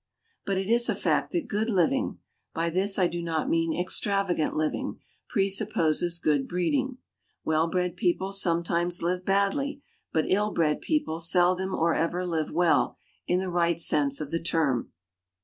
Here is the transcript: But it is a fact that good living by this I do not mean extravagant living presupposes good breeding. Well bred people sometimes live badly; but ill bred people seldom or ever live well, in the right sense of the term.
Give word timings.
But 0.47 0.57
it 0.57 0.67
is 0.67 0.89
a 0.89 0.95
fact 0.95 1.31
that 1.33 1.47
good 1.47 1.69
living 1.69 2.17
by 2.55 2.71
this 2.71 2.97
I 2.97 3.05
do 3.05 3.21
not 3.21 3.47
mean 3.47 3.79
extravagant 3.79 4.55
living 4.55 4.97
presupposes 5.29 6.17
good 6.17 6.47
breeding. 6.47 6.97
Well 7.45 7.67
bred 7.67 7.95
people 7.97 8.31
sometimes 8.31 9.03
live 9.03 9.23
badly; 9.23 9.83
but 10.11 10.25
ill 10.27 10.53
bred 10.53 10.81
people 10.81 11.19
seldom 11.19 11.75
or 11.75 11.93
ever 11.93 12.25
live 12.25 12.51
well, 12.51 12.97
in 13.27 13.37
the 13.37 13.51
right 13.51 13.79
sense 13.79 14.19
of 14.19 14.31
the 14.31 14.41
term. 14.41 14.91